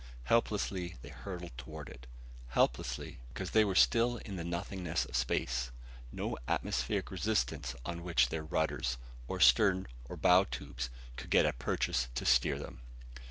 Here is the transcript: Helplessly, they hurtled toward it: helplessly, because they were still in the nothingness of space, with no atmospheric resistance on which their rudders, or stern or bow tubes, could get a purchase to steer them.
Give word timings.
Helplessly, 0.23 0.95
they 1.03 1.09
hurtled 1.09 1.55
toward 1.59 1.87
it: 1.87 2.07
helplessly, 2.47 3.19
because 3.27 3.51
they 3.51 3.63
were 3.63 3.75
still 3.75 4.17
in 4.17 4.35
the 4.35 4.43
nothingness 4.43 5.05
of 5.05 5.15
space, 5.15 5.69
with 6.09 6.17
no 6.17 6.37
atmospheric 6.47 7.11
resistance 7.11 7.75
on 7.85 8.01
which 8.01 8.29
their 8.29 8.43
rudders, 8.43 8.97
or 9.27 9.39
stern 9.39 9.85
or 10.05 10.15
bow 10.17 10.43
tubes, 10.45 10.89
could 11.17 11.29
get 11.29 11.45
a 11.45 11.53
purchase 11.53 12.07
to 12.15 12.25
steer 12.25 12.57
them. 12.57 12.81